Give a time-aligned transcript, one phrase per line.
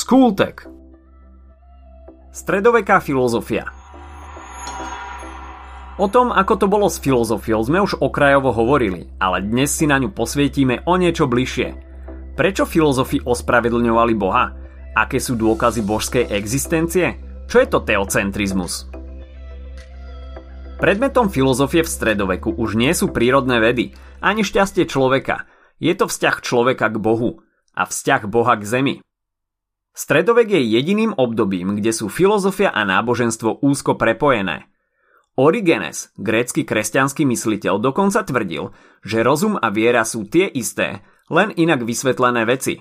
[0.00, 0.64] Skultek
[2.32, 3.68] Stredoveká filozofia
[6.00, 10.00] O tom, ako to bolo s filozofiou, sme už okrajovo hovorili, ale dnes si na
[10.00, 11.68] ňu posvietime o niečo bližšie.
[12.32, 14.56] Prečo filozofi ospravedlňovali Boha?
[14.96, 17.20] Aké sú dôkazy božskej existencie?
[17.44, 18.88] Čo je to teocentrizmus?
[20.80, 23.92] Predmetom filozofie v stredoveku už nie sú prírodné vedy,
[24.24, 25.44] ani šťastie človeka.
[25.76, 27.44] Je to vzťah človeka k Bohu
[27.76, 28.96] a vzťah Boha k zemi.
[30.00, 34.64] Stredovek je jediným obdobím, kde sú filozofia a náboženstvo úzko prepojené–
[35.40, 41.00] Origenes, grécky kresťanský mysliteľ, dokonca tvrdil, že rozum a viera sú tie isté,
[41.32, 42.76] len inak vysvetlené veci.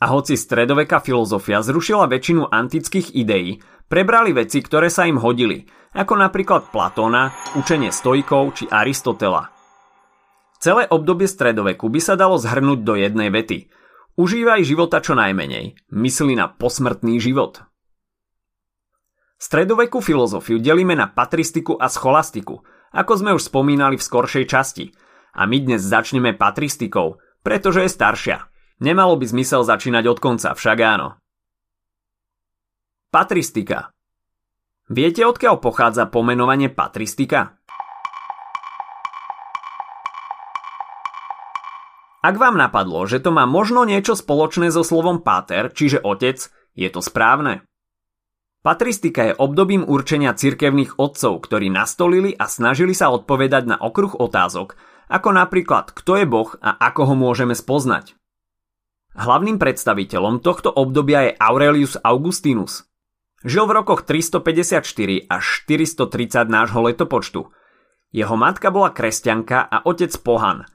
[0.00, 3.60] A hoci stredoveká filozofia zrušila väčšinu antických ideí,
[3.92, 7.28] prebrali veci, ktoré sa im hodili, ako napríklad Platóna,
[7.60, 9.52] učenie stojkov či Aristotela.
[10.64, 13.68] Celé obdobie stredoveku by sa dalo zhrnúť do jednej vety.
[14.12, 17.64] Užívaj života čo najmenej, mysli na posmrtný život.
[19.40, 22.60] Stredovekú filozofiu delíme na patristiku a scholastiku,
[22.92, 24.92] ako sme už spomínali v skoršej časti.
[25.32, 28.38] A my dnes začneme patristikou, pretože je staršia.
[28.84, 31.16] Nemalo by zmysel začínať od konca, však áno.
[33.08, 33.96] Patristika
[34.92, 37.61] Viete, odkiaľ pochádza pomenovanie patristika?
[42.22, 46.38] Ak vám napadlo, že to má možno niečo spoločné so slovom pater, čiže otec,
[46.78, 47.66] je to správne.
[48.62, 54.78] Patristika je obdobím určenia cirkevných otcov, ktorí nastolili a snažili sa odpovedať na okruh otázok,
[55.10, 58.14] ako napríklad kto je Boh a ako ho môžeme spoznať.
[59.18, 62.86] Hlavným predstaviteľom tohto obdobia je Aurelius Augustinus.
[63.42, 67.50] Žil v rokoch 354 až 430 nášho letopočtu.
[68.14, 70.70] Jeho matka bola kresťanka a otec pohan.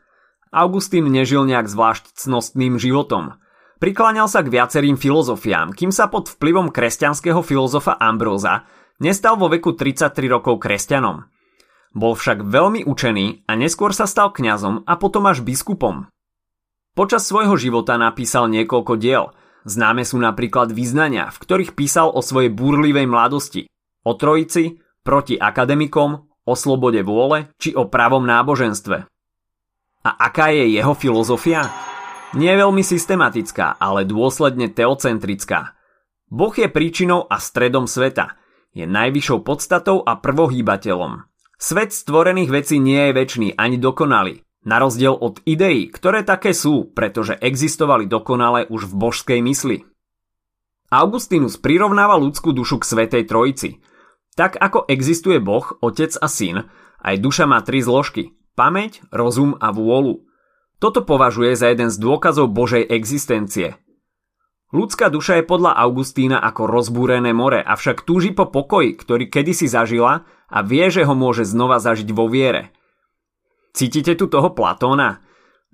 [0.57, 3.33] Augustín nežil nejak zvlášť cnostným životom–
[3.77, 8.65] Prikláňal sa k viacerým filozofiám, kým sa pod vplyvom kresťanského filozofa Ambróza
[8.97, 11.29] nestal vo veku 33 rokov kresťanom.
[11.93, 16.09] Bol však veľmi učený a neskôr sa stal kňazom a potom až biskupom.
[16.97, 19.29] Počas svojho života napísal niekoľko diel.
[19.69, 23.69] Známe sú napríklad význania, v ktorých písal o svojej búrlivej mladosti,
[24.01, 29.05] o trojici, proti akademikom, o slobode vôle či o pravom náboženstve.
[30.07, 31.67] A aká je jeho filozofia?
[32.31, 35.75] Nie veľmi systematická, ale dôsledne teocentrická.
[36.31, 38.39] Boh je príčinou a stredom sveta.
[38.71, 41.27] Je najvyššou podstatou a prvohýbateľom.
[41.59, 44.47] Svet stvorených vecí nie je väčší ani dokonalý.
[44.63, 49.83] Na rozdiel od ideí, ktoré také sú, pretože existovali dokonale už v božskej mysli.
[50.87, 53.83] Augustinus prirovnáva ľudskú dušu k Svetej Trojici.
[54.39, 56.63] Tak ako existuje Boh, Otec a Syn,
[57.03, 58.36] aj duša má tri zložky.
[58.57, 60.25] Pamäť, rozum a vôľu.
[60.81, 63.77] Toto považuje za jeden z dôkazov Božej existencie.
[64.73, 70.25] Ľudská duša je podľa Augustína ako rozbúrené more, avšak túži po pokoji, ktorý kedysi zažila
[70.49, 72.73] a vie, že ho môže znova zažiť vo viere.
[73.77, 75.21] Cítite tu toho Platóna?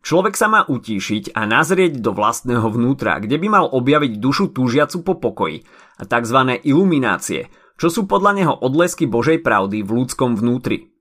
[0.04, 5.08] Človek sa má utíšiť a nazrieť do vlastného vnútra, kde by mal objaviť dušu túžiacu
[5.08, 5.64] po pokoji
[5.96, 6.60] a tzv.
[6.68, 7.48] iluminácie,
[7.80, 10.93] čo sú podľa neho odlesky Božej pravdy v ľudskom vnútri.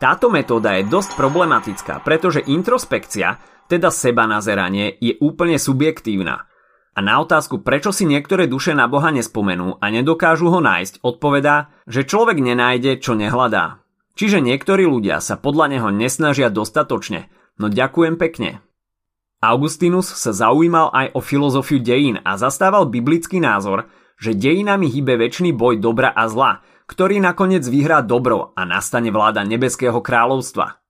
[0.00, 3.36] Táto metóda je dosť problematická, pretože introspekcia,
[3.68, 6.48] teda seba nazeranie, je úplne subjektívna.
[6.96, 11.68] A na otázku, prečo si niektoré duše na Boha nespomenú a nedokážu ho nájsť, odpovedá,
[11.84, 13.84] že človek nenájde, čo nehľadá.
[14.16, 17.28] Čiže niektorí ľudia sa podľa neho nesnažia dostatočne,
[17.60, 18.64] no ďakujem pekne.
[19.44, 23.84] Augustinus sa zaujímal aj o filozofiu dejín a zastával biblický názor,
[24.16, 29.46] že dejinami hýbe väčší boj dobra a zla, ktorý nakoniec vyhrá dobro a nastane vláda
[29.46, 30.82] nebeského kráľovstva.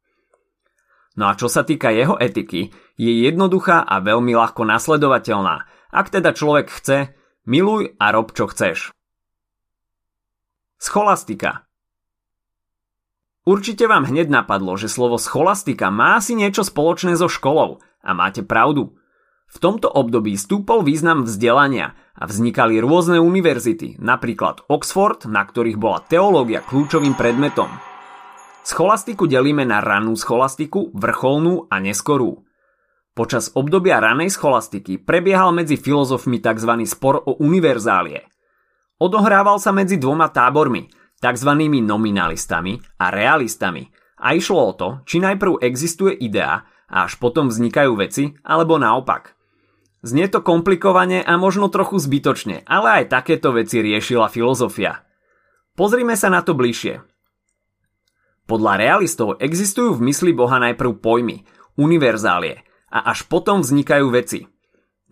[1.21, 5.69] No a čo sa týka jeho etiky, je jednoduchá a veľmi ľahko nasledovateľná.
[5.93, 7.13] Ak teda človek chce,
[7.45, 8.97] miluj a rob čo chceš.
[10.81, 11.69] Scholastika
[13.45, 18.41] Určite vám hneď napadlo, že slovo scholastika má asi niečo spoločné so školou a máte
[18.41, 18.97] pravdu.
[19.51, 26.07] V tomto období stúpol význam vzdelania a vznikali rôzne univerzity, napríklad Oxford, na ktorých bola
[26.07, 27.67] teológia kľúčovým predmetom.
[28.63, 32.47] Scholastiku delíme na ranú scholastiku, vrcholnú a neskorú.
[33.11, 36.87] Počas obdobia ranej scholastiky prebiehal medzi filozofmi tzv.
[36.87, 38.23] spor o univerzálie.
[39.03, 40.87] Odohrával sa medzi dvoma tábormi,
[41.19, 41.51] tzv.
[41.83, 43.83] nominalistami a realistami
[44.23, 49.35] a išlo o to, či najprv existuje idea a až potom vznikajú veci, alebo naopak–
[50.01, 55.05] Znie to komplikovane a možno trochu zbytočne, ale aj takéto veci riešila filozofia.
[55.77, 57.05] Pozrime sa na to bližšie.
[58.49, 61.45] Podľa realistov existujú v mysli Boha najprv pojmy,
[61.77, 64.49] univerzálie a až potom vznikajú veci.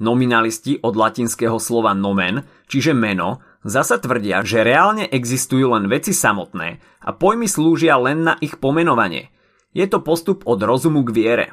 [0.01, 6.81] Nominalisti od latinského slova nomen, čiže meno, zasa tvrdia, že reálne existujú len veci samotné
[7.05, 9.31] a pojmy slúžia len na ich pomenovanie.
[9.77, 11.47] Je to postup od rozumu k viere.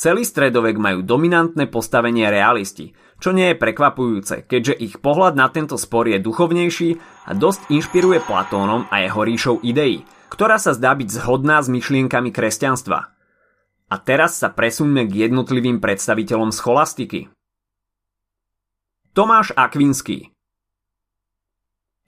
[0.00, 5.76] Celý stredovek majú dominantné postavenie realisti, čo nie je prekvapujúce, keďže ich pohľad na tento
[5.76, 6.96] spor je duchovnejší
[7.28, 12.32] a dosť inšpiruje Platónom a jeho ríšou ideí, ktorá sa zdá byť zhodná s myšlienkami
[12.32, 13.12] kresťanstva.
[13.92, 17.28] A teraz sa presuňme k jednotlivým predstaviteľom scholastiky.
[19.12, 20.32] Tomáš Akvinský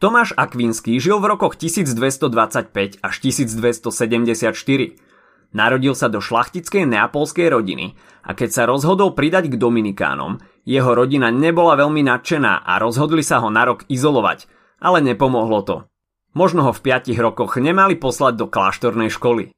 [0.00, 5.11] Tomáš Akvinský žil v rokoch 1225 až 1274.
[5.52, 7.93] Narodil sa do šlachtickej neapolskej rodiny
[8.25, 13.44] a keď sa rozhodol pridať k Dominikánom, jeho rodina nebola veľmi nadšená a rozhodli sa
[13.44, 14.49] ho na rok izolovať,
[14.81, 15.76] ale nepomohlo to.
[16.32, 19.52] Možno ho v 5 rokoch nemali poslať do kláštornej školy.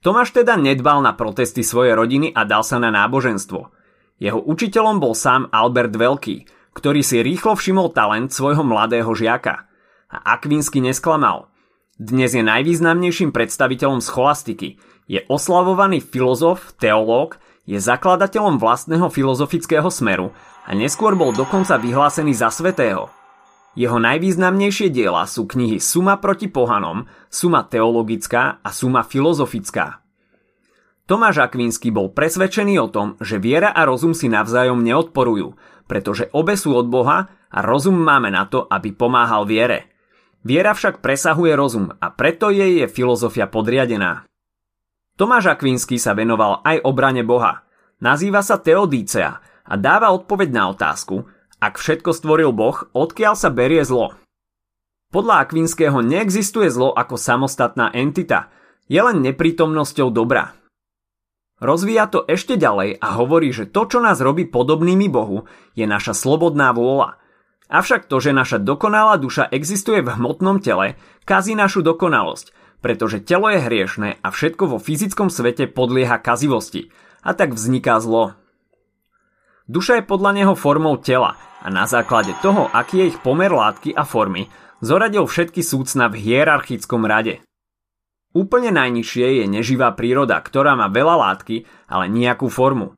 [0.00, 3.70] Tomáš teda nedbal na protesty svojej rodiny a dal sa na náboženstvo.
[4.18, 9.68] Jeho učiteľom bol sám Albert Veľký, ktorý si rýchlo všimol talent svojho mladého žiaka.
[10.08, 11.51] A Akvinsky nesklamal.
[12.02, 14.74] Dnes je najvýznamnejším predstaviteľom scholastiky,
[15.06, 20.34] je oslavovaný filozof, teológ, je zakladateľom vlastného filozofického smeru
[20.66, 23.06] a neskôr bol dokonca vyhlásený za svetého–
[23.72, 30.04] jeho najvýznamnejšie diela sú knihy Suma proti pohanom, Suma teologická a Suma filozofická.
[31.08, 35.56] Tomáš Akvínsky bol presvedčený o tom, že viera a rozum si navzájom neodporujú,
[35.88, 39.91] pretože obe sú od Boha a rozum máme na to, aby pomáhal viere.
[40.42, 44.26] Viera však presahuje rozum a preto jej je filozofia podriadená.
[45.14, 47.62] Tomáš Akvínsky sa venoval aj obrane Boha.
[48.02, 51.22] Nazýva sa Teodícea a dáva odpoveď na otázku,
[51.62, 54.18] ak všetko stvoril Boh, odkiaľ sa berie zlo?
[55.14, 58.50] Podľa Akvinského neexistuje zlo ako samostatná entita,
[58.90, 60.58] je len neprítomnosťou dobra.
[61.62, 65.46] Rozvíja to ešte ďalej a hovorí, že to, čo nás robí podobnými Bohu,
[65.78, 67.21] je naša slobodná vôľa.
[67.72, 72.52] Avšak to, že naša dokonalá duša existuje v hmotnom tele, kazí našu dokonalosť,
[72.84, 76.92] pretože telo je hriešne a všetko vo fyzickom svete podlieha kazivosti
[77.24, 78.36] a tak vzniká zlo.
[79.72, 83.96] Duša je podľa neho formou tela a na základe toho, aký je ich pomer látky
[83.96, 84.52] a formy,
[84.84, 87.40] zoradil všetky súcna v hierarchickom rade.
[88.36, 92.92] Úplne najnižšie je neživá príroda, ktorá má veľa látky, ale nejakú formu.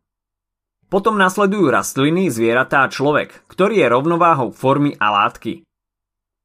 [0.94, 5.66] Potom nasledujú rastliny, zvieratá a človek, ktorý je rovnováhou formy a látky.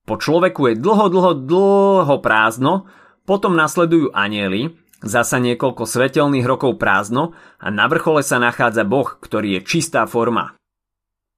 [0.09, 2.89] Po človeku je dlho, dlho, dlho prázdno,
[3.29, 4.73] potom nasledujú anieli,
[5.05, 10.57] zasa niekoľko svetelných rokov prázdno a na vrchole sa nachádza Boh, ktorý je čistá forma.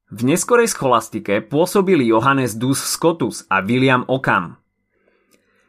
[0.08, 4.56] V neskorej scholastike pôsobili Johannes Dus Scotus a William Ockham.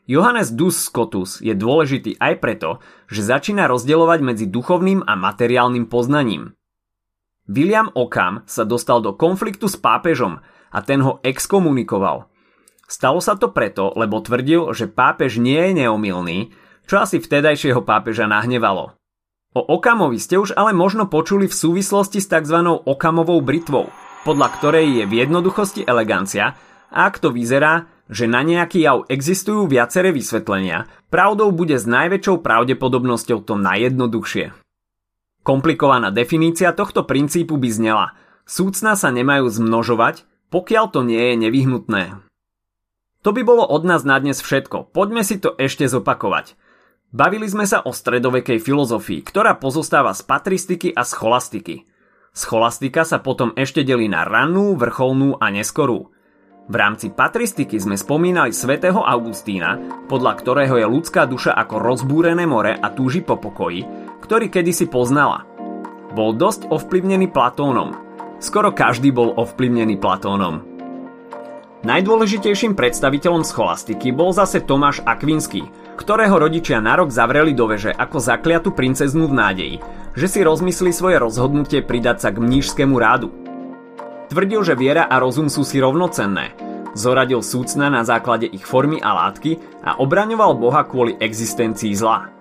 [0.06, 2.78] Johannes Dus Scotus je dôležitý aj preto,
[3.10, 6.54] že začína rozdeľovať medzi duchovným a materiálnym poznaním.
[7.50, 12.30] William Ockham sa dostal do konfliktu s pápežom a ten ho exkomunikoval.
[12.86, 16.52] Stalo sa to preto, lebo tvrdil, že pápež nie je neomilný,
[16.86, 18.94] čo asi vtedajšieho pápeža nahnevalo.
[19.52, 22.58] O Okamovi ste už ale možno počuli v súvislosti s tzv.
[22.88, 23.92] Okamovou britvou–
[24.22, 26.54] podľa ktorej je v jednoduchosti elegancia
[26.88, 32.44] a ak to vyzerá, že na nejaký jav existujú viaceré vysvetlenia, pravdou bude s najväčšou
[32.44, 34.54] pravdepodobnosťou to najjednoduchšie.
[35.42, 38.06] Komplikovaná definícia tohto princípu by znela
[38.46, 42.02] súcna sa nemajú zmnožovať, pokiaľ to nie je nevyhnutné.
[43.22, 46.58] To by bolo od nás na dnes všetko, poďme si to ešte zopakovať.
[47.12, 51.82] Bavili sme sa o stredovekej filozofii, ktorá pozostáva z patristiky a scholastiky–
[52.32, 56.08] Scholastika sa potom ešte delí na rannú, vrcholnú a neskorú.
[56.64, 59.76] V rámci patristiky sme spomínali svätého Augustína,
[60.08, 63.84] podľa ktorého je ľudská duša ako rozbúrené more a túži po pokoji,
[64.32, 65.44] ktorý kedysi poznala.
[66.16, 67.92] Bol dosť ovplyvnený Platónom.
[68.40, 70.64] Skoro každý bol ovplyvnený Platónom.
[71.84, 75.68] Najdôležitejším predstaviteľom scholastiky bol zase Tomáš Akvinský,
[76.00, 79.76] ktorého rodičia na rok zavreli do veže ako zakliatú princeznú v nádeji,
[80.16, 83.28] že si rozmyslí svoje rozhodnutie pridať sa k mnížskému rádu.
[84.32, 86.56] Tvrdil, že viera a rozum sú si rovnocenné.
[86.96, 92.32] Zoradil súcna na základe ich formy a látky a obraňoval Boha kvôli existencii zla.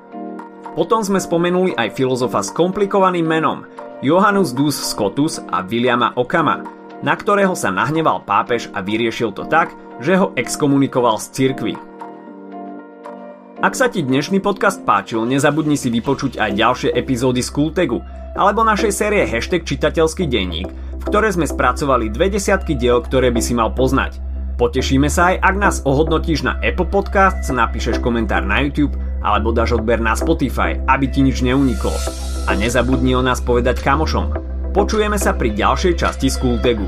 [0.72, 3.68] Potom sme spomenuli aj filozofa s komplikovaným menom
[4.00, 6.64] Johannes Dus Scotus a Williama Okama,
[7.04, 11.76] na ktorého sa nahneval pápež a vyriešil to tak, že ho exkomunikoval z cirkvy.
[13.62, 18.00] Ak sa ti dnešný podcast páčil, nezabudni si vypočuť aj ďalšie epizódy z Kultegu
[18.40, 23.44] alebo našej série Hashtag čitateľský denník, v ktoré sme spracovali dve desiatky diel, ktoré by
[23.44, 24.24] si mal poznať.
[24.56, 29.78] Potešíme sa aj, ak nás ohodnotíš na Apple Podcasts, napíšeš komentár na YouTube alebo dáš
[29.78, 31.94] odber na Spotify, aby ti nič neuniklo.
[32.50, 34.34] A nezabudni o nás povedať kamošom.
[34.74, 36.86] Počujeme sa pri ďalšej časti Skultegu.